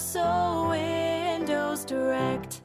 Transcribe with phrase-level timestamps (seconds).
[0.00, 2.62] so Windows Direct.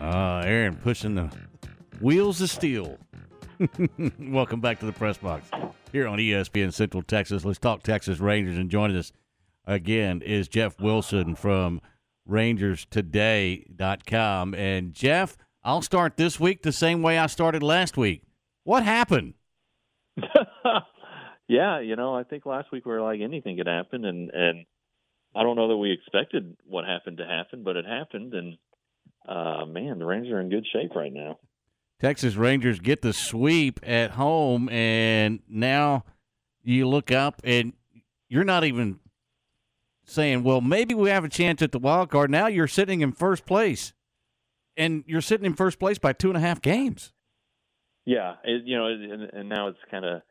[0.00, 1.28] Uh, Aaron pushing the
[2.00, 2.98] wheels of steel.
[4.20, 5.48] Welcome back to the press box
[5.90, 7.44] here on ESPN Central Texas.
[7.44, 8.58] Let's talk Texas Rangers.
[8.58, 9.12] And joining us
[9.66, 11.80] again is Jeff Wilson from
[12.28, 14.54] RangersToday.com.
[14.54, 18.22] And Jeff, I'll start this week the same way I started last week.
[18.64, 19.34] What happened?
[21.48, 24.64] yeah, you know, I think last week we were like anything could happen, and and
[25.34, 28.56] I don't know that we expected what happened to happen, but it happened, and
[29.28, 31.38] uh, man, the Rangers are in good shape right now.
[32.00, 36.04] Texas Rangers get the sweep at home, and now
[36.62, 37.72] you look up and
[38.28, 39.00] you're not even
[40.04, 42.30] saying, well, maybe we have a chance at the wild card.
[42.30, 43.92] Now you're sitting in first place,
[44.76, 47.12] and you're sitting in first place by two and a half games.
[48.06, 50.22] Yeah, it, you know, and, and now it's kind of,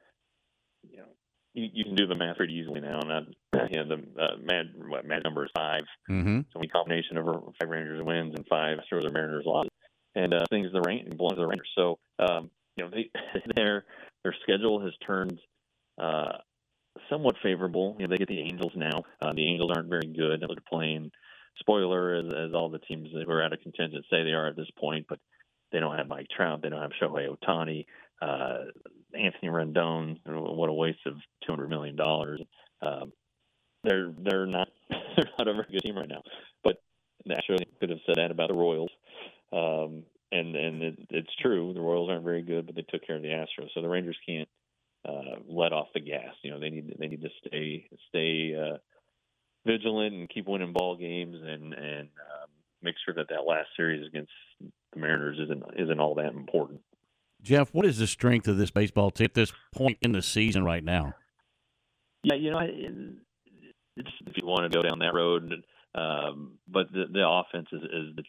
[0.83, 1.05] you know,
[1.53, 2.99] you, you can do the math pretty easily now.
[2.99, 3.11] And
[3.55, 6.39] uh, you know, the uh, mad what, mad number is 5 Mm-hmm.
[6.51, 9.71] So we combination of five Rangers wins and five Astros or Mariners losses,
[10.15, 11.69] and uh, things the rain belongs to the Rangers.
[11.75, 13.09] So um, you know, they
[13.55, 13.85] their
[14.23, 15.39] their schedule has turned
[15.99, 16.33] uh,
[17.09, 17.95] somewhat favorable.
[17.97, 19.03] You know, they get the Angels now.
[19.21, 20.41] Uh, the Angels aren't very good.
[20.41, 21.11] They're playing
[21.59, 24.55] spoiler as, as all the teams who are out of contention say they are at
[24.55, 25.19] this point, but
[25.71, 26.61] they don't have Mike Trout.
[26.61, 27.85] They don't have Shohei Ohtani.
[28.21, 28.65] Uh,
[29.13, 30.19] Anthony Rendon.
[30.25, 31.15] What a waste of
[31.45, 32.41] two hundred million dollars.
[32.81, 33.11] Um,
[33.83, 36.23] they're they're not they're not a very good team right now.
[36.63, 36.81] But
[37.25, 38.91] naturally, could have said that about the Royals.
[39.51, 41.73] Um, and and it, it's true.
[41.73, 43.69] The Royals aren't very good, but they took care of the Astros.
[43.73, 44.49] So the Rangers can't
[45.07, 46.33] uh, let off the gas.
[46.43, 48.77] You know, they need they need to stay stay uh,
[49.65, 52.49] vigilant and keep winning ball games and and um,
[52.81, 56.81] make sure that that last series against the Mariners isn't isn't all that important.
[57.41, 60.63] Jeff, what is the strength of this baseball team at this point in the season
[60.63, 61.13] right now?
[62.23, 62.59] Yeah, you know,
[63.97, 65.51] if you want to go down that road,
[65.93, 68.23] um, but the, the offense is, is the,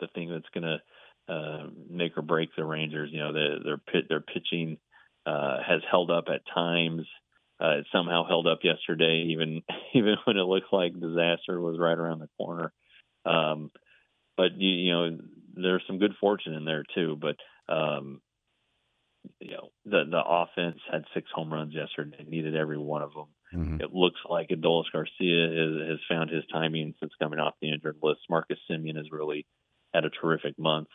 [0.00, 3.10] the thing that's going to uh, make or break the Rangers.
[3.12, 4.78] You know, the, their pit, their pitching
[5.26, 7.06] uh, has held up at times.
[7.62, 9.62] Uh, it somehow held up yesterday, even
[9.94, 12.72] even when it looked like disaster was right around the corner.
[13.26, 13.70] Um,
[14.36, 15.18] but you, you know,
[15.54, 17.18] there's some good fortune in there too.
[17.20, 17.36] But
[17.72, 18.20] um,
[19.40, 22.24] you know, the the offense had six home runs yesterday.
[22.26, 23.26] Needed every one of them.
[23.54, 23.80] Mm-hmm.
[23.80, 27.96] It looks like Adolis Garcia has, has found his timing since coming off the injured
[28.02, 28.20] list.
[28.28, 29.46] Marcus Semien has really
[29.92, 30.88] had a terrific month.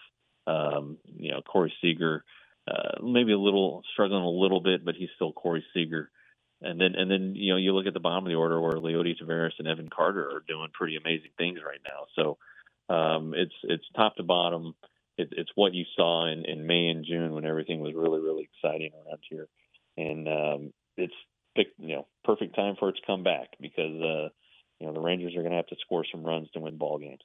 [0.48, 2.24] Um, you know, Corey Seager,
[2.68, 6.10] uh, maybe a little struggling a little bit, but he's still Corey Seager.
[6.62, 8.74] And then, and then, you know, you look at the bottom of the order where
[8.74, 12.06] Leody Taveras and Evan Carter are doing pretty amazing things right now.
[12.16, 12.38] So
[12.94, 14.76] um, it's it's top to bottom.
[15.18, 18.48] It, it's what you saw in, in May and June when everything was really really
[18.54, 19.48] exciting around here,
[19.98, 21.14] and um, it's
[21.56, 24.30] you know perfect time for it to come back because uh,
[24.80, 27.00] you know the Rangers are going to have to score some runs to win ball
[27.00, 27.22] games.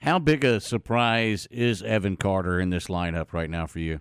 [0.00, 4.00] How big a surprise is Evan Carter in this lineup right now for you?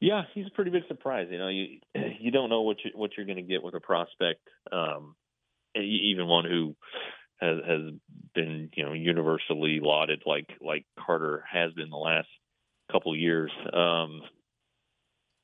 [0.00, 1.28] Yeah, he's a pretty big surprise.
[1.30, 1.78] You know, you
[2.20, 4.40] you don't know what you what you're going to get with a prospect,
[4.72, 5.14] um,
[5.76, 6.74] even one who
[7.40, 7.80] has has
[8.34, 12.28] been you know universally lauded like like Carter has been the last
[12.90, 13.52] couple years.
[13.72, 14.22] Um,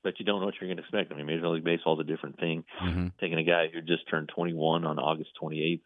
[0.03, 1.12] but you don't know what you're going to expect.
[1.12, 2.65] I mean, Major League Baseball is a different thing.
[2.81, 3.09] Mm-hmm.
[3.21, 5.81] Taking a guy who just turned 21 on August 28th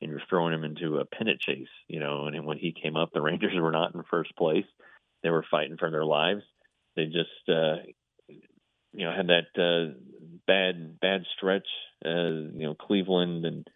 [0.00, 2.26] and you're throwing him into a pennant chase, you know.
[2.26, 4.66] And when he came up, the Rangers were not in first place;
[5.22, 6.42] they were fighting for their lives.
[6.94, 7.76] They just, uh,
[8.96, 9.94] you know, had that uh,
[10.46, 11.66] bad bad stretch.
[12.04, 13.66] Uh, you know, Cleveland and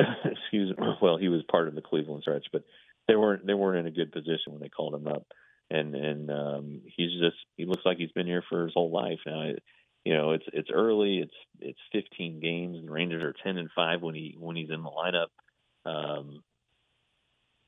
[0.24, 0.86] excuse me.
[1.00, 2.64] Well, he was part of the Cleveland stretch, but
[3.06, 5.26] they weren't they weren't in a good position when they called him up.
[5.70, 9.20] And and um, he's just he looks like he's been here for his whole life
[9.26, 9.52] now.
[10.04, 11.18] You know, it's it's early.
[11.18, 12.78] It's it's 15 games.
[12.84, 15.28] The Rangers are 10 and five when he when he's in the lineup.
[15.90, 16.42] Um,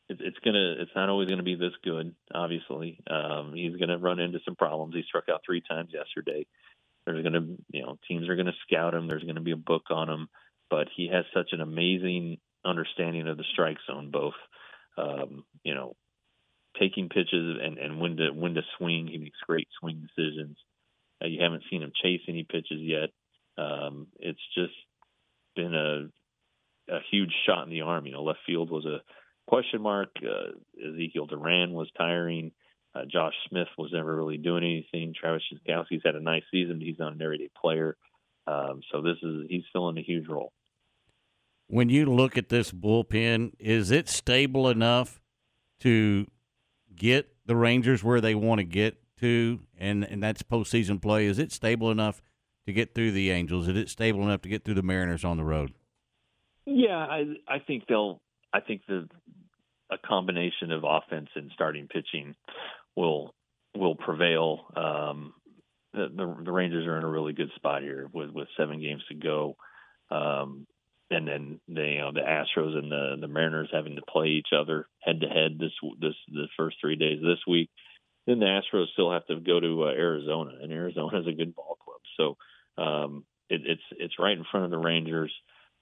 [0.08, 2.14] it, it's gonna it's not always gonna be this good.
[2.34, 4.94] Obviously, um, he's gonna run into some problems.
[4.94, 6.46] He struck out three times yesterday.
[7.16, 9.08] There's gonna you know teams are gonna scout him.
[9.08, 10.28] There's gonna be a book on him,
[10.70, 14.34] but he has such an amazing understanding of the strike zone, both
[14.98, 15.96] um, you know
[16.78, 19.08] taking pitches and and when to when to swing.
[19.08, 20.56] He makes great swing decisions.
[21.22, 23.10] Uh, you haven't seen him chase any pitches yet.
[23.58, 24.74] Um, it's just
[25.54, 26.08] been a
[26.92, 28.06] a huge shot in the arm.
[28.06, 29.00] You know, left field was a
[29.48, 30.10] question mark.
[30.18, 30.52] Uh,
[30.86, 32.52] Ezequiel Duran was tiring.
[32.96, 35.12] Uh, Josh Smith was never really doing anything.
[35.18, 36.80] Travis Jankowski's had a nice season.
[36.80, 37.96] He's not an everyday player.
[38.46, 40.52] Um, so this is he's filling a huge role.
[41.68, 45.20] When you look at this bullpen, is it stable enough
[45.80, 46.26] to
[46.94, 51.26] get the Rangers where they want to get to, and and that's postseason play?
[51.26, 52.22] Is it stable enough
[52.66, 53.68] to get through the Angels?
[53.68, 55.74] Is it stable enough to get through the Mariners on the road?
[56.64, 58.20] Yeah, I I think they'll.
[58.52, 59.08] I think the
[59.90, 62.34] a combination of offense and starting pitching
[62.96, 63.34] will
[63.76, 64.66] will prevail.
[64.74, 65.34] Um,
[65.92, 69.02] the, the, the Rangers are in a really good spot here with with seven games
[69.08, 69.56] to go,
[70.10, 70.66] um,
[71.10, 74.48] and then the you know the Astros and the the Mariners having to play each
[74.58, 77.70] other head to head this this the first three days this week.
[78.26, 81.54] Then the Astros still have to go to uh, Arizona, and Arizona is a good
[81.54, 85.32] ball club, so um, it, it's it's right in front of the Rangers.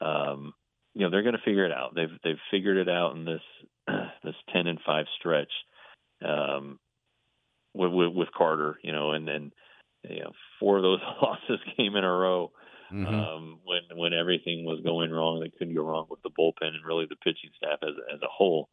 [0.00, 0.52] Um,
[0.94, 1.94] you know they're going to figure it out.
[1.94, 3.40] They've they've figured it out in this
[4.22, 5.50] this ten and five stretch
[6.24, 6.78] um,
[7.74, 8.78] with, with with Carter.
[8.82, 9.52] You know, and then
[10.08, 12.52] you know four of those losses came in a row
[12.92, 13.06] mm-hmm.
[13.06, 15.40] um, when when everything was going wrong.
[15.40, 18.28] They couldn't go wrong with the bullpen and really the pitching staff as as a
[18.30, 18.68] whole.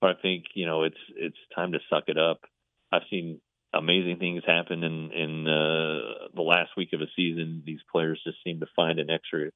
[0.00, 2.40] But I think you know it's it's time to suck it up.
[2.92, 3.40] I've seen
[3.72, 7.62] amazing things happen in in uh, the last week of a season.
[7.64, 9.50] These players just seem to find an extra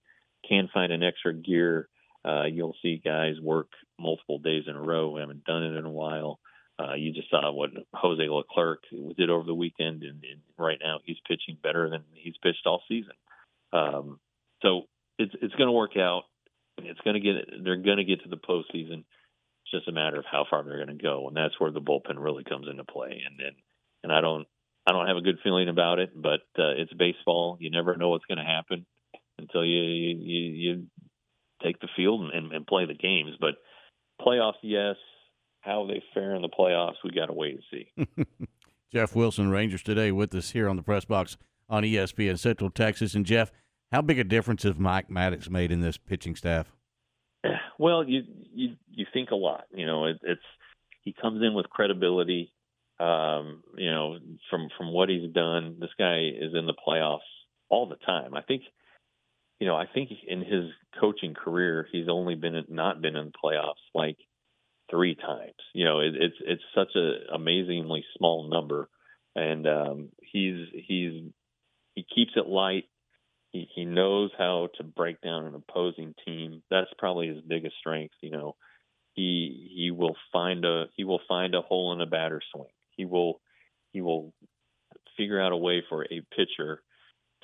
[0.49, 1.89] can find an extra gear
[2.25, 3.69] uh, you'll see guys work
[3.99, 5.11] multiple days in a row.
[5.11, 6.39] We haven't done it in a while.
[6.81, 8.85] Uh, you just saw what Jose Leclerc
[9.17, 12.83] did over the weekend, and, and right now he's pitching better than he's pitched all
[12.89, 13.13] season.
[13.73, 14.19] Um,
[14.63, 14.83] so
[15.19, 16.23] it's it's going to work out.
[16.79, 17.35] It's going to get
[17.65, 19.05] they're going to get to the postseason.
[19.63, 21.81] It's just a matter of how far they're going to go, and that's where the
[21.81, 23.23] bullpen really comes into play.
[23.27, 23.53] And then,
[24.03, 24.47] and I don't
[24.87, 27.59] I don't have a good feeling about it, but uh, it's baseball.
[27.61, 28.87] You never know what's going to happen
[29.39, 30.87] until you you you
[31.63, 33.37] take the field and, and play the games.
[33.39, 33.57] But
[34.21, 34.97] playoffs, yes.
[35.61, 38.27] How they fare in the playoffs, we got to wait and see.
[38.93, 41.37] Jeff Wilson, Rangers today, with us here on the press box
[41.69, 43.15] on ESPN Central Texas.
[43.15, 43.53] And Jeff,
[43.93, 46.73] how big a difference has Mike Maddux made in this pitching staff?
[47.79, 49.65] Well, you you you think a lot.
[49.73, 50.43] You know, it, it's
[51.01, 52.53] he comes in with credibility.
[52.99, 54.19] Um, you know,
[54.51, 57.21] from from what he's done, this guy is in the playoffs
[57.71, 58.35] all the time.
[58.35, 58.65] I think
[59.61, 60.65] you know, I think in his
[61.01, 64.19] coaching career, he's only been not been in the playoffs like
[64.91, 65.55] three times.
[65.75, 68.89] You know, it, it's it's such a amazingly small number,
[69.35, 71.23] and um, he's he's
[71.95, 72.85] he keeps it light.
[73.51, 76.63] He he knows how to break down an opposing team.
[76.71, 78.15] That's probably his biggest strength.
[78.21, 78.57] You know,
[79.15, 82.71] he he will find a he will find a hole in a batter swing.
[82.97, 83.41] He will
[83.93, 84.33] he will
[85.17, 86.83] figure out a way for a pitcher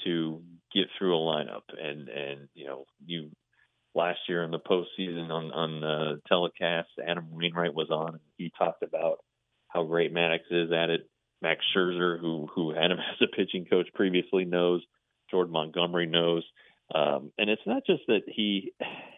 [0.04, 0.42] to
[0.75, 1.62] get through a lineup.
[1.81, 3.31] And and you know, you
[3.96, 8.20] last year in the postseason on on the telecast, Adam Wainwright was on.
[8.37, 9.19] He talked about
[9.69, 11.08] how great Maddux is at it.
[11.43, 14.82] Max Scherzer, who who had him as a pitching coach previously, knows.
[15.31, 16.44] Jordan Montgomery knows.
[16.94, 18.72] Um, and it's not just that he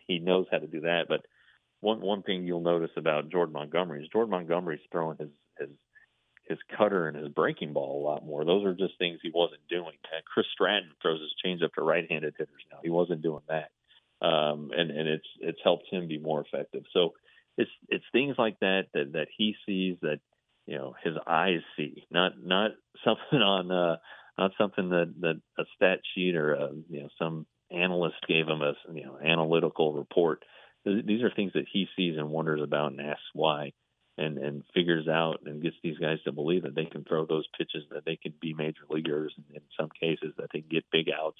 [0.06, 1.20] he knows how to do that, but
[1.80, 5.28] one one thing you'll notice about Jordan Montgomery is Jordan Montgomery's throwing his
[5.58, 5.68] his
[6.48, 8.44] his cutter and his breaking ball a lot more.
[8.44, 9.92] Those are just things he wasn't doing.
[10.14, 12.78] And Chris Stratton throws his changeup to right-handed hitters now.
[12.82, 13.68] He wasn't doing that,
[14.20, 16.84] um, and and it's it's helped him be more effective.
[16.92, 17.14] So
[17.56, 20.20] it's it's things like that that that he sees that
[20.66, 22.72] you know his eyes see, not not
[23.04, 23.96] something on uh,
[24.36, 28.62] not something that that a stat sheet or a, you know some analyst gave him
[28.62, 30.44] a you know analytical report.
[30.84, 33.72] These are things that he sees and wonders about and asks why
[34.16, 37.46] and and figures out and gets these guys to believe that they can throw those
[37.56, 40.84] pitches, that they can be major leaguers, and in some cases that they can get
[40.90, 41.38] big outs.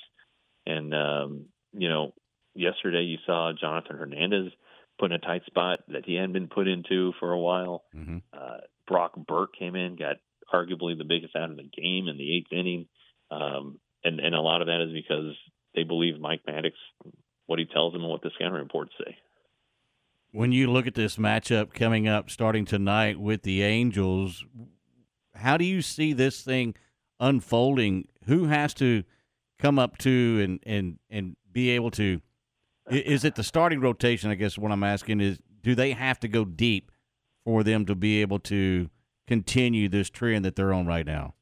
[0.67, 2.13] And um, you know,
[2.59, 4.53] yesterday you saw Jonathan Hernandez
[4.99, 7.85] put in a tight spot that he hadn't been put into for a while.
[7.95, 8.19] Mm-hmm.
[8.33, 10.17] Uh, Brock Burke came in, got
[10.53, 12.87] arguably the biggest out of the game in the eighth inning,
[13.31, 15.35] um, and and a lot of that is because
[15.75, 16.73] they believe Mike Maddux,
[17.47, 19.17] what he tells them and what the scouting reports say
[20.33, 24.45] when you look at this matchup coming up starting tonight with the Angels,
[25.35, 26.75] how do you see this thing
[27.21, 28.09] unfolding?
[28.25, 29.05] Who has to
[29.59, 32.21] come up to and and and be able to?
[32.91, 34.31] Is it the starting rotation?
[34.31, 36.91] I guess what I'm asking is, do they have to go deep
[37.45, 38.91] for them to be able to
[39.27, 41.35] continue this trend that they're on right now?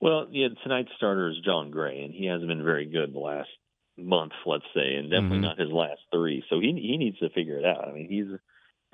[0.00, 3.48] Well, yeah, tonight's starter is Jon Gray, and he hasn't been very good the last
[3.96, 5.46] month, let's say, and definitely mm-hmm.
[5.46, 6.44] not his last three.
[6.48, 7.88] So he he needs to figure it out.
[7.88, 8.26] I mean, he's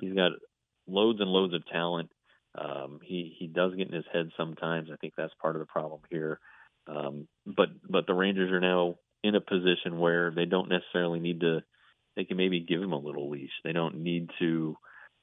[0.00, 0.32] he's got
[0.86, 2.10] loads and loads of talent.
[2.56, 4.88] Um, he he does get in his head sometimes.
[4.92, 6.40] I think that's part of the problem here.
[6.86, 11.40] Um, but but the Rangers are now in a position where they don't necessarily need
[11.40, 11.60] to.
[12.16, 13.50] They can maybe give him a little leash.
[13.64, 14.76] They don't need to,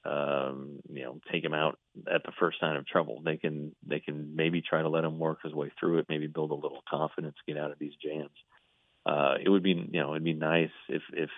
[0.04, 1.80] um, you know, take him out
[2.14, 3.22] at the first sign of trouble.
[3.24, 6.08] They can they can maybe try to let him work his way through it.
[6.10, 8.36] Maybe build a little confidence, get out of these jams
[9.06, 11.30] uh, it would be you know it'd be nice if if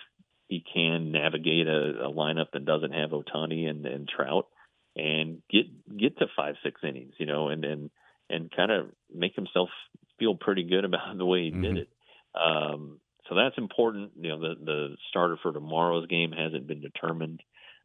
[0.48, 4.48] he can navigate a, a lineup that doesn't have Ohtani and, and Trout
[4.96, 5.66] and get
[5.98, 7.90] get to five six innings, you know, and and
[8.30, 9.70] and kind of make himself
[10.20, 11.62] feel pretty good about the way he mm-hmm.
[11.62, 11.90] did it.
[12.36, 13.00] Um,
[13.30, 14.12] so that's important.
[14.20, 17.42] You know, the the starter for tomorrow's game hasn't been determined.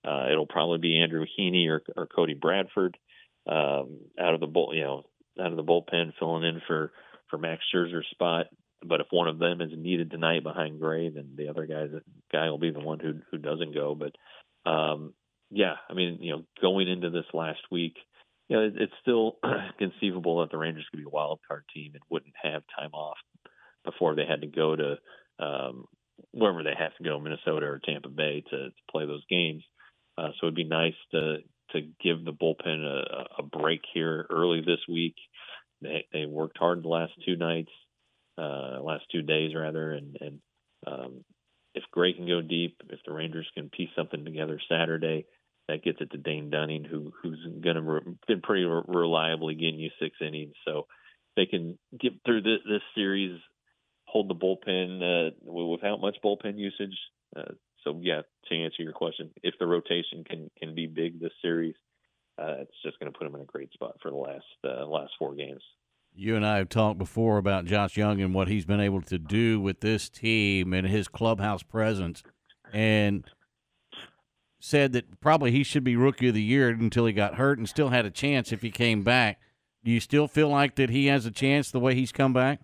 [0.07, 2.97] Uh, it'll probably be Andrew Heaney or, or Cody Bradford
[3.49, 5.05] um, out of the bull, you know,
[5.41, 6.93] out of the bullpen, filling in for
[7.31, 8.47] for Max Scherzer's spot.
[8.85, 11.87] But if one of them is needed tonight behind Gray, then the other guy
[12.33, 13.95] guy will be the one who who doesn't go.
[13.95, 15.15] But um,
[15.51, 17.95] yeah, I mean, you know, going into this last week,
[18.49, 19.39] you know, it, it's still
[19.79, 23.17] conceivable that the Rangers could be a wild card team and wouldn't have time off
[23.91, 24.97] before they had to go to
[25.39, 25.85] um,
[26.33, 29.63] wherever they have to go, Minnesota or Tampa Bay, to, to play those games.
[30.17, 31.39] Uh, so it'd be nice to
[31.73, 35.15] to give the bullpen a, a break here early this week.
[35.81, 37.71] They they worked hard the last two nights,
[38.37, 40.41] uh, last two days rather, and and
[40.87, 41.25] um,
[41.75, 45.27] if Gray can go deep, if the Rangers can piece something together Saturday,
[45.69, 49.55] that gets it to Dane Dunning, who who's going to re- been pretty re- reliably
[49.55, 50.55] getting you six innings.
[50.67, 50.87] So
[51.37, 53.39] they can get through this, this series,
[54.09, 56.97] hold the bullpen uh, without much bullpen usage.
[57.37, 57.53] Uh,
[57.85, 61.75] so yeah, to answer your question, if the rotation can can be big this series,
[62.39, 64.87] uh, it's just going to put them in a great spot for the last uh,
[64.87, 65.63] last four games.
[66.15, 69.19] You and I have talked before about Josh Jung and what he's been able to
[69.19, 72.23] do with this team and his clubhouse presence,
[72.73, 73.25] and
[74.59, 77.69] said that probably he should be rookie of the year until he got hurt and
[77.69, 79.39] still had a chance if he came back.
[79.85, 82.61] Do you still feel like that he has a chance the way he's come back?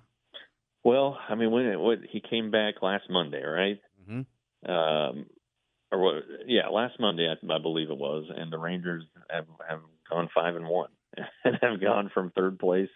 [0.84, 3.80] Well, I mean, when it, what he came back last Monday, right?
[4.02, 4.70] Mm-hmm.
[4.70, 5.26] Um,
[5.90, 6.14] or what?
[6.46, 10.56] Yeah, last Monday, I, I believe it was, and the Rangers have have gone five
[10.56, 10.90] and one
[11.44, 12.90] and have gone from third place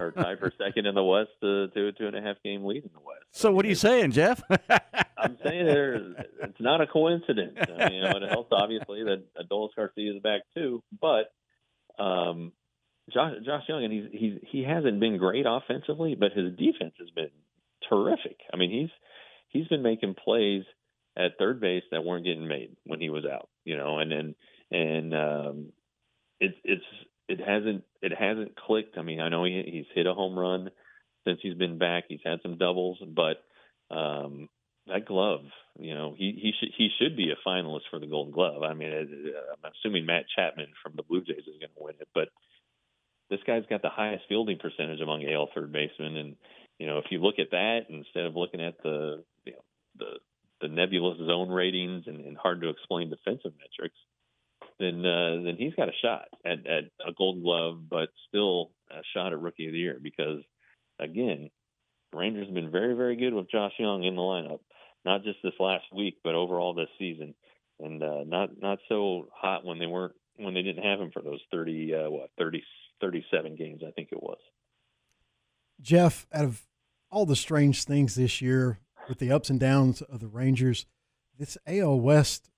[0.00, 2.64] or tied for second in the West to, to a two and a half game
[2.64, 3.24] lead in the West.
[3.32, 4.42] So what are you saying, Jeff?
[5.18, 5.94] I'm saying there,
[6.42, 7.56] it's not a coincidence.
[7.60, 11.32] I mean, you know, it helps obviously that Adolis Garcia is back too, but
[12.02, 12.52] um,
[13.12, 17.10] Josh, Josh Jung, and he's he's he hasn't been great offensively, but his defense has
[17.10, 17.30] been
[17.88, 18.38] terrific.
[18.52, 18.90] I mean, he's
[19.48, 20.64] he's been making plays
[21.16, 24.34] at third base that weren't getting made when he was out, you know, and and
[24.70, 25.72] and um,
[26.40, 26.84] it's it's
[27.28, 28.98] it hasn't it hasn't clicked.
[28.98, 30.70] I mean, I know he, he's hit a home run
[31.26, 32.04] since he's been back.
[32.08, 33.42] He's had some doubles, but
[33.94, 34.48] um,
[34.86, 35.42] that glove,
[35.78, 38.62] you know, he he should he should be a finalist for the Golden Glove.
[38.62, 42.08] I mean, I'm assuming Matt Chapman from the Blue Jays is going to win it,
[42.14, 42.28] but
[43.30, 46.36] this guy's got the highest fielding percentage among AL third basemen, and
[46.78, 49.64] you know, if you look at that instead of looking at the you know
[49.98, 50.18] the
[50.60, 53.96] the nebulous zone ratings and, and hard to explain defensive metrics,
[54.78, 59.02] then uh, then he's got a shot at, at a Gold Glove, but still a
[59.14, 60.42] shot at Rookie of the Year because
[60.98, 61.50] again,
[62.12, 64.60] Rangers have been very very good with Josh Jung in the lineup,
[65.04, 67.34] not just this last week, but overall this season,
[67.78, 71.22] and uh, not not so hot when they weren't when they didn't have him for
[71.22, 72.62] those thirty uh, what 30,
[73.00, 74.38] 37 games I think it was.
[75.80, 76.62] Jeff, out of
[77.10, 78.78] all the strange things this year
[79.08, 80.86] with the ups and downs of the Rangers,
[81.38, 82.50] this AL West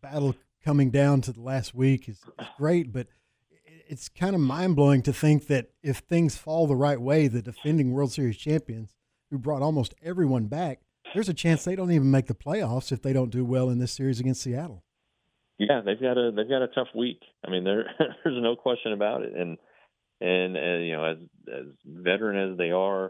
[0.00, 0.34] battle
[0.64, 3.06] coming down to the last week is, is great, but
[3.88, 7.42] it's kind of mind blowing to think that if things fall the right way, the
[7.42, 8.94] defending World Series champions,
[9.30, 10.80] who brought almost everyone back,
[11.14, 13.78] there's a chance they don't even make the playoffs if they don't do well in
[13.78, 14.84] this series against Seattle.
[15.58, 17.20] Yeah, they've got a they've got a tough week.
[17.46, 17.86] I mean, there's
[18.26, 19.32] no question about it.
[19.34, 19.58] And
[20.20, 21.18] and, and you know, as
[21.52, 23.06] as veteran as they are,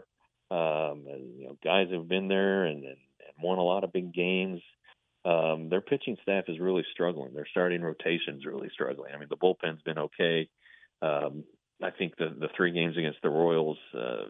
[0.51, 1.05] um,
[1.37, 4.61] you know, guys have been there and, and and won a lot of big games
[5.25, 7.33] um, their pitching staff is really struggling.
[7.33, 9.13] Their starting rotation's really struggling.
[9.13, 10.49] I mean, the bullpen's been okay.
[11.01, 11.43] Um,
[11.83, 14.29] I think the the three games against the Royals, uh,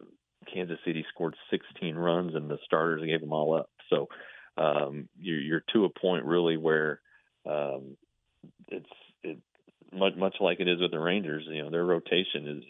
[0.52, 3.70] Kansas City scored 16 runs, and the starters gave them all up.
[3.90, 4.08] So
[4.58, 7.02] um, you're, you're to a point really where
[7.48, 7.96] um,
[8.70, 8.90] it's
[9.24, 9.38] it,
[9.94, 11.46] much much like it is with the Rangers.
[11.48, 12.64] You know, their rotation is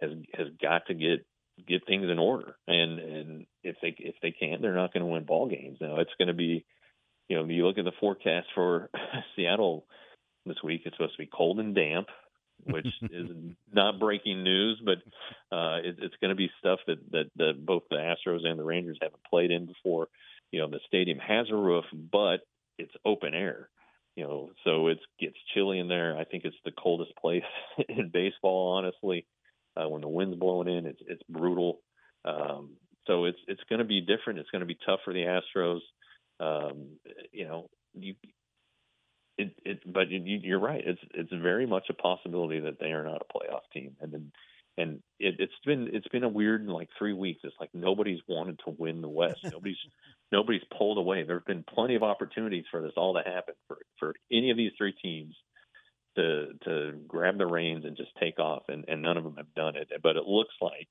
[0.00, 1.26] has has got to get
[1.66, 5.10] get things in order, and and if they if they can't, they're not going to
[5.10, 5.78] win ball games.
[5.80, 6.64] Now it's going to be
[7.32, 8.90] you know, you look at the forecast for
[9.36, 9.86] Seattle
[10.44, 12.08] this week, it's supposed to be cold and damp,
[12.64, 13.30] which is
[13.72, 14.98] not breaking news, but
[15.56, 18.64] uh, it, it's going to be stuff that, that, that both the Astros and the
[18.64, 20.08] Rangers haven't played in before.
[20.50, 22.40] You know, the stadium has a roof, but
[22.78, 23.70] it's open air.
[24.16, 26.18] You know, so it gets chilly in there.
[26.18, 27.42] I think it's the coldest place
[27.88, 29.26] in baseball, honestly.
[29.74, 31.80] Uh, when the wind's blowing in, it's it's brutal.
[32.24, 32.76] Um,
[33.06, 34.38] so it's it's going to be different.
[34.38, 35.80] It's going to be tough for the Astros
[36.42, 36.88] um,
[37.30, 38.14] you know, you,
[39.38, 40.82] it, it, but you, you're right.
[40.84, 44.32] It's it's very much a possibility that they are not a playoff team, and then
[44.78, 47.40] and it, it's been it's been a weird like three weeks.
[47.44, 49.40] It's like nobody's wanted to win the West.
[49.44, 49.76] nobody's
[50.30, 51.24] nobody's pulled away.
[51.24, 54.56] There have been plenty of opportunities for this all to happen for for any of
[54.56, 55.34] these three teams
[56.16, 59.54] to to grab the reins and just take off, and, and none of them have
[59.54, 59.88] done it.
[60.02, 60.88] But it looks like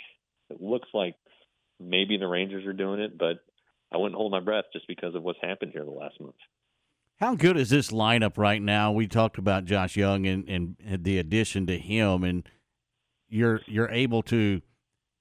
[0.49, 1.15] it looks like
[1.79, 3.37] maybe the Rangers are doing it, but
[3.91, 6.35] I wouldn't hold my breath just because of what's happened here the last month.
[7.19, 8.91] How good is this lineup right now?
[8.91, 12.47] We talked about Josh Jung and, and the addition to him, and
[13.31, 14.61] you're you're able to,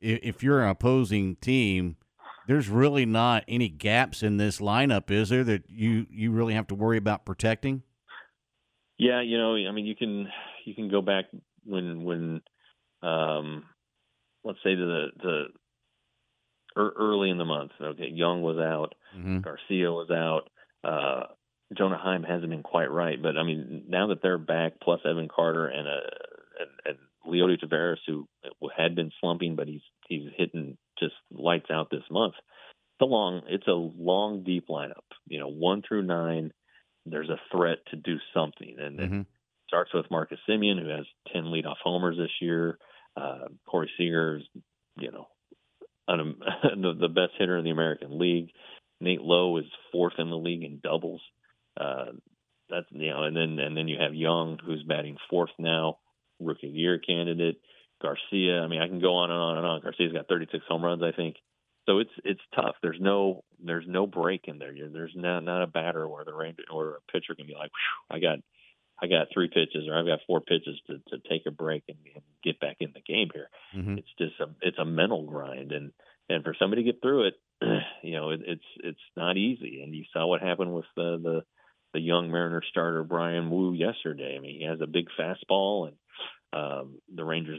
[0.00, 1.96] if you're an opposing team,
[2.46, 5.44] there's really not any gaps in this lineup, is there?
[5.44, 7.82] That you you really have to worry about protecting.
[8.98, 10.28] Yeah, you know, I mean, you can
[10.64, 11.26] you can go back
[11.64, 12.42] when when
[13.02, 13.64] um,
[14.44, 15.44] let's say to the the
[16.76, 17.72] early in the month.
[17.80, 19.38] Okay, Jung was out, mm-hmm.
[19.40, 20.50] Garcia was out.
[20.82, 21.26] Uh,
[21.76, 25.28] Jonah Heim hasn't been quite right, but I mean, now that they're back, plus Evan
[25.28, 26.00] Carter and a uh,
[26.60, 28.26] and, and Leody Taveras, who
[28.76, 32.34] had been slumping, but he's he's hitting just lights out this month.
[32.36, 35.04] It's a long, it's a long, deep lineup.
[35.26, 36.52] You know, one through nine
[37.06, 38.76] there's a threat to do something.
[38.78, 39.20] And mm-hmm.
[39.20, 39.26] it
[39.68, 42.78] starts with Marcus Semien, who has 10 leadoff homers this year.
[43.16, 44.46] Uh, Corey Seager's,
[44.98, 45.26] you know,
[46.08, 46.40] un-
[47.00, 48.50] the best hitter in the American League.
[49.00, 51.22] Nate Lowe is fourth in the league in doubles.
[51.78, 52.12] Uh,
[52.68, 55.98] that's you know, and then and then you have Jung, who's batting fourth now,
[56.40, 57.60] rookie of the year candidate.
[58.02, 59.80] Garcia, I mean, I can go on and on and on.
[59.82, 61.36] Garcia's got 36 home runs, I think.
[61.86, 62.76] So it's it's tough.
[62.82, 64.72] There's no there's no break in there.
[64.72, 67.70] There's not not a batter where the rain or a pitcher can be like,
[68.10, 68.38] I got
[69.02, 71.98] I got three pitches or I've got four pitches to to take a break and,
[72.14, 73.48] and get back in the game here.
[73.76, 73.98] Mm-hmm.
[73.98, 75.92] It's just a it's a mental grind and
[76.28, 77.34] and for somebody to get through it,
[78.02, 79.82] you know, it, it's it's not easy.
[79.82, 81.40] And you saw what happened with the the
[81.92, 84.36] the young Mariner starter Bryan Woo yesterday.
[84.36, 85.96] I mean, he has a big fastball and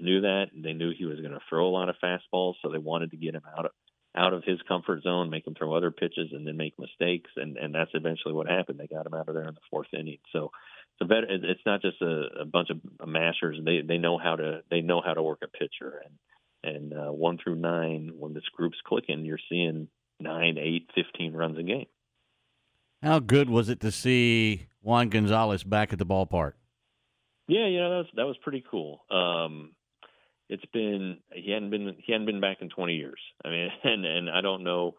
[0.02, 0.48] knew that.
[0.56, 3.18] They knew he was going to throw a lot of fastballs, so they wanted to
[3.18, 3.72] get him out of
[4.16, 7.30] out of his comfort zone, make him throw other pitches, and then make mistakes.
[7.36, 8.80] And and that's eventually what happened.
[8.80, 10.20] They got him out of there in the fourth inning.
[10.34, 10.52] So
[10.94, 11.28] it's a better.
[11.30, 13.60] It's not just a, a bunch of mashers.
[13.64, 16.04] They they know how to they know how to work a pitcher.
[16.06, 19.88] And and uh, one through nine, when this group's clicking, you're seeing
[20.20, 21.88] nine, eight, fifteen runs a game.
[23.02, 26.54] How good was it to see Juan Gonzalez back at the ballpark?
[27.48, 29.04] Yeah, you know that was that was pretty cool.
[29.10, 29.72] Um,
[30.52, 33.20] it's been he hadn't been he hadn't been back in 20 years.
[33.44, 34.96] I mean, and and I don't know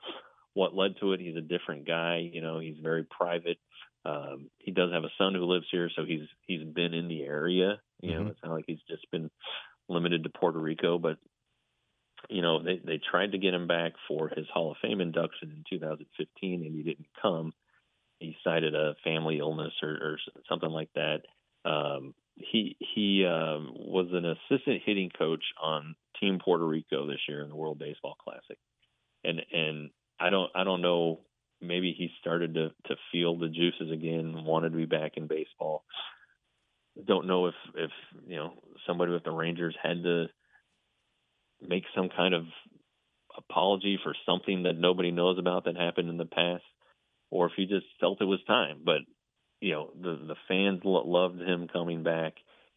[0.55, 1.21] what led to it.
[1.21, 2.29] He's a different guy.
[2.33, 3.59] You know, he's very private.
[4.05, 7.23] Um, he does have a son who lives here, so he's he's been in the
[7.23, 7.81] area.
[8.01, 8.25] You mm-hmm.
[8.25, 9.31] know, it's not like he's just been
[9.89, 11.19] limited to Puerto Rico, but
[12.31, 15.51] you know they they tried to get him back for his Hall of Fame induction
[15.51, 17.53] in 2015, and he didn't come.
[18.19, 21.23] He cited a family illness or, or something like that.
[21.65, 22.15] Um,
[22.51, 27.49] he he um, was an assistant hitting coach on Team Puerto Rico this year in
[27.49, 28.59] the World Baseball Classic,
[29.25, 31.21] and and I don't I don't know
[31.61, 35.85] maybe he started to to feel the juices again, wanted to be back in baseball.
[37.07, 37.91] Don't know if if
[38.27, 38.53] you know
[38.87, 40.27] somebody with the Rangers had to
[41.67, 42.45] make some kind of
[43.37, 46.65] apology for something that nobody knows about that happened in the past,
[47.31, 48.83] or if he just felt it was time.
[48.85, 49.01] But
[49.63, 52.35] you know the the fans lo- loved him coming back.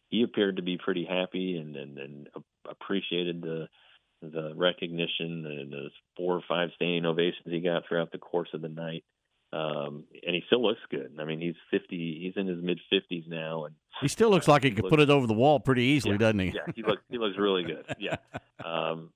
[0.08, 2.28] He appeared to be pretty happy and and, and
[2.68, 3.66] appreciated the
[4.22, 8.62] the recognition and the four or five standing ovations he got throughout the course of
[8.62, 9.04] the night.
[9.52, 11.12] Um, and he still looks good.
[11.18, 12.20] I mean, he's fifty.
[12.22, 14.84] He's in his mid fifties now, and he still looks uh, like he, he could
[14.84, 16.46] looks, put it over the wall pretty easily, yeah, doesn't he?
[16.46, 17.84] yeah, he looks he looks really good.
[17.98, 18.16] Yeah.
[18.64, 19.10] Um,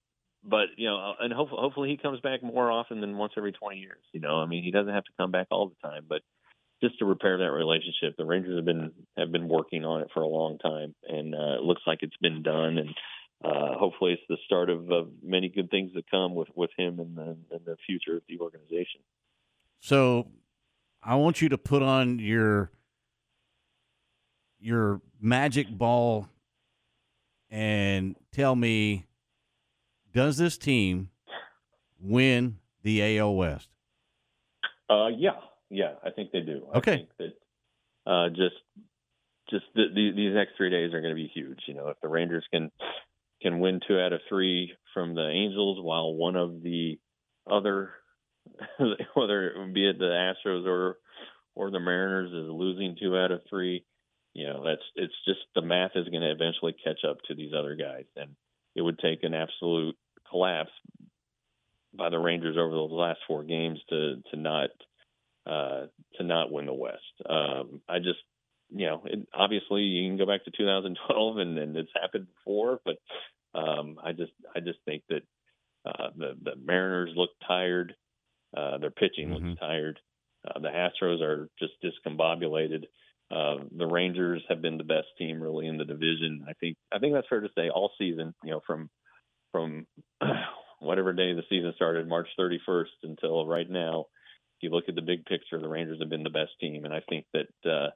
[0.45, 3.79] but you know, and hopefully, hopefully he comes back more often than once every twenty
[3.79, 4.03] years.
[4.13, 6.23] You know, I mean, he doesn't have to come back all the time, but
[6.83, 8.17] just to repair that relationship.
[8.17, 11.57] The Rangers have been have been working on it for a long time, and uh,
[11.59, 12.79] it looks like it's been done.
[12.79, 12.91] And
[13.45, 17.01] uh, hopefully, it's the start of, of many good things to come with with him
[17.01, 19.01] and the, and the future of the organization.
[19.81, 20.29] So,
[21.03, 22.71] I want you to put on your
[24.59, 26.29] your magic ball
[27.51, 29.07] and tell me
[30.13, 31.11] does this team
[32.01, 33.69] win the AL West?
[34.89, 35.37] Uh, yeah,
[35.71, 36.67] yeah, I think they do.
[36.77, 36.93] Okay.
[36.93, 38.57] I think that uh, just
[39.51, 41.61] just the, the, these next three days are going to be huge.
[41.67, 42.71] You know, if the Rangers can
[43.43, 46.99] can win two out of three from the Angels, while one of the
[47.51, 47.91] other,
[49.15, 50.99] whether it be it the Astros or
[51.55, 53.85] or the Mariners, is losing two out of three,
[54.35, 57.53] you know, that's it's just the math is going to eventually catch up to these
[57.57, 58.31] other guys, and
[58.75, 59.97] it would take an absolute
[60.29, 60.71] collapse
[61.93, 64.71] by the Rangers over those last four games to to not
[65.47, 67.03] uh, to not win the West.
[67.29, 68.21] Um, I just,
[68.71, 72.81] you know, it, obviously you can go back to 2012 and, and it's happened before,
[72.85, 72.97] but
[73.55, 75.23] Um, I just I just think that
[75.85, 77.95] uh, the the Mariners look tired.
[78.57, 79.35] Uh, their pitching Mhm.
[79.35, 80.01] looks tired.
[80.47, 82.85] Uh, the Astros are just discombobulated.
[83.31, 86.45] Uh, the Rangers have been the best team really in the division.
[86.49, 88.35] I think I think that's fair to say all season.
[88.45, 88.91] You know, from
[89.53, 89.87] from
[90.81, 94.07] whatever day the season started, March 31st until right now.
[94.61, 97.01] You look at the big picture, the Rangers have been the best team, and I
[97.09, 97.91] think that uh,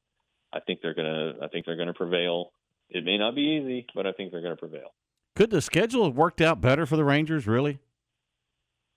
[0.52, 2.50] I think they're gonna I think they're gonna prevail.
[2.90, 4.88] It may not be easy, but I think they're gonna prevail.
[5.36, 7.46] Could the schedule have worked out better for the Rangers?
[7.46, 7.78] Really?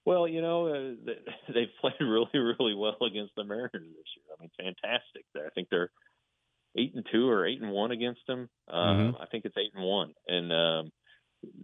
[0.06, 1.22] Well, you know, uh, they-
[1.54, 3.82] they've played really, really well against the Mariners this
[4.16, 4.36] year.
[4.38, 5.26] I mean, fantastic.
[5.36, 5.90] I think they're
[6.78, 8.50] eight and two or eight and one against them.
[8.70, 10.14] Um, I think it's eight and one.
[10.28, 10.92] And um,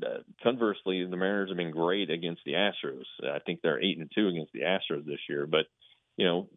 [0.05, 3.05] uh, conversely, the Mariners have been great against the Astros.
[3.23, 5.45] I think they're eight and two against the Astros this year.
[5.45, 5.65] But
[6.17, 6.49] you know,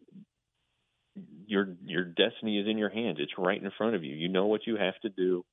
[1.47, 3.17] your your destiny is in your hands.
[3.19, 4.15] It's right in front of you.
[4.15, 5.45] You know what you have to do.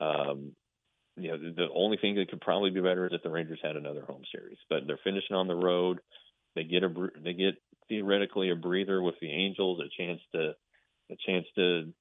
[0.00, 0.52] Um,
[1.16, 3.60] you know, the, the only thing that could probably be better is if the Rangers
[3.62, 4.58] had another home series.
[4.68, 5.98] But they're finishing on the road.
[6.54, 6.92] They get a
[7.22, 7.54] they get
[7.88, 10.54] theoretically a breather with the Angels, a chance to
[11.10, 11.92] a chance to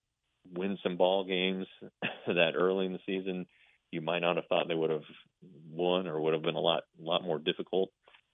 [0.54, 1.68] win some ball games
[2.28, 3.46] that early in the season
[3.92, 5.04] you might not have thought they would have
[5.70, 7.90] won or would have been a lot lot more difficult.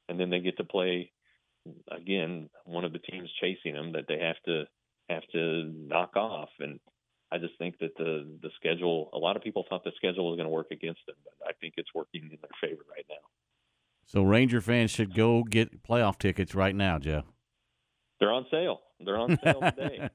[0.08, 1.12] And then they get to play
[1.92, 4.66] again one of the teams chasing them that they have to
[5.10, 6.80] have to knock off and
[7.32, 10.38] I just think that the the schedule a lot of people thought the schedule was
[10.38, 13.16] going to work against them but I think it's working in their favor right now.
[14.06, 17.26] So Ranger fans should go get playoff tickets right now, Jeff.
[18.20, 18.82] They're on sale.
[19.04, 20.10] They're on sale today.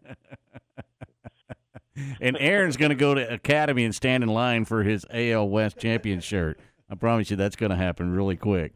[2.20, 5.78] and Aaron's going to go to Academy and stand in line for his AL West
[5.78, 6.58] champion shirt.
[6.90, 8.72] I promise you that's going to happen really quick.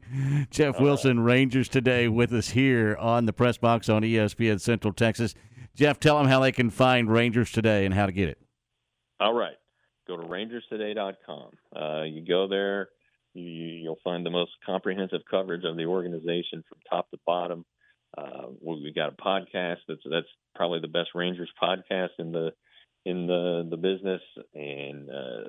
[0.50, 5.34] Jeff Wilson, Rangers today with us here on the press box on ESPN Central Texas.
[5.74, 8.38] Jeff, tell them how they can find Rangers today and how to get it.
[9.18, 9.56] All right.
[10.06, 11.50] Go to rangerstoday.com.
[11.74, 12.90] Uh, you go there,
[13.32, 17.64] you, you'll find the most comprehensive coverage of the organization from top to bottom.
[18.16, 22.52] Uh, we we got a podcast that's that's probably the best Rangers podcast in the
[23.04, 24.20] in the the business,
[24.54, 25.48] and uh,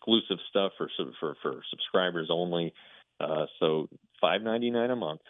[0.00, 0.88] exclusive stuff for
[1.20, 2.72] for for subscribers only.
[3.20, 3.88] Uh, so
[4.20, 5.20] five ninety nine a month,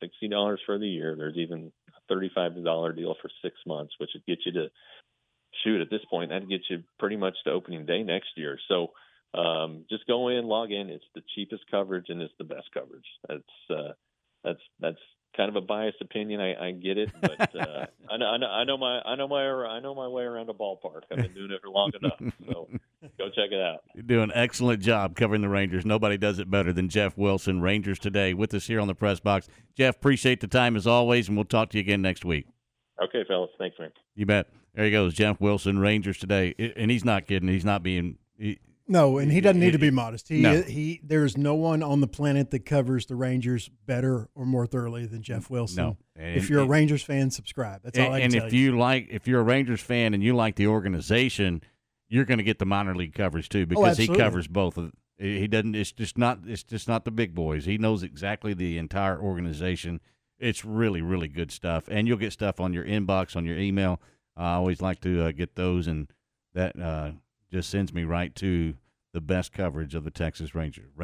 [0.00, 1.14] sixty dollars for the year.
[1.16, 4.68] There's even a thirty five dollar deal for six months, which would get you to
[5.62, 8.58] shoot at this point that gets you pretty much to opening day next year.
[8.68, 8.88] So
[9.34, 10.90] um, just go in, log in.
[10.90, 13.06] It's the cheapest coverage and it's the best coverage.
[13.28, 13.92] That's uh,
[14.42, 14.98] that's that's
[15.36, 16.40] kind of a biased opinion.
[16.40, 19.28] I, I get it, but uh, I, know, I know I know my I know
[19.28, 21.02] my I know my way around a ballpark.
[21.10, 22.34] I've been doing it for long enough.
[22.46, 22.68] So
[23.18, 23.80] go check it out.
[23.94, 25.84] You're doing an excellent job covering the Rangers.
[25.84, 29.20] Nobody does it better than Jeff Wilson, Rangers today, with us here on the press
[29.20, 29.48] box.
[29.76, 32.46] Jeff, appreciate the time as always, and we'll talk to you again next week.
[33.02, 33.50] Okay, fellas.
[33.58, 33.90] Thanks, man.
[34.14, 34.48] You bet.
[34.74, 37.48] There he goes, Jeff Wilson, Rangers today, and he's not kidding.
[37.48, 38.18] He's not being.
[38.36, 40.28] He, No, and he doesn't need to be modest.
[40.28, 40.62] He No.
[40.62, 45.06] he there's no one on the planet that covers the Rangers better or more thoroughly
[45.06, 45.84] than Jeff Wilson.
[45.84, 47.82] no, if you're a Rangers fan, subscribe.
[47.84, 50.12] That's all and, I can and tell if you like, if you're a Rangers fan
[50.12, 51.62] and you like the organization,
[52.14, 54.78] you're going to get the minor league coverage too because he covers both.
[54.78, 55.74] Of, he doesn't.
[55.74, 56.38] It's just not.
[56.46, 57.64] It's just not the big boys.
[57.64, 60.00] He knows exactly the entire organization.
[60.38, 64.00] It's really, really good stuff, and you'll get stuff on your inbox, on your email.
[64.36, 66.08] I always like to uh, get those, and
[66.54, 67.12] that uh,
[67.50, 68.74] just sends me right to
[69.12, 70.90] the best coverage of the Texas Rangers.